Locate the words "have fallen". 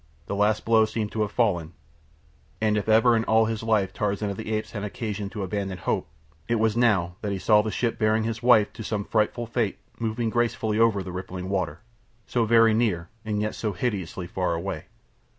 1.21-1.73